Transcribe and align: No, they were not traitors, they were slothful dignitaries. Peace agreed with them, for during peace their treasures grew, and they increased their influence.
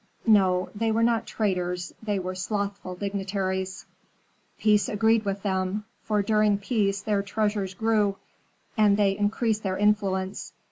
No, 0.25 0.71
they 0.73 0.91
were 0.91 1.03
not 1.03 1.27
traitors, 1.27 1.93
they 2.01 2.17
were 2.17 2.33
slothful 2.33 2.95
dignitaries. 2.95 3.85
Peace 4.57 4.89
agreed 4.89 5.25
with 5.25 5.43
them, 5.43 5.85
for 6.01 6.23
during 6.23 6.57
peace 6.57 7.01
their 7.01 7.21
treasures 7.21 7.75
grew, 7.75 8.17
and 8.75 8.97
they 8.97 9.15
increased 9.15 9.61
their 9.61 9.77
influence. 9.77 10.53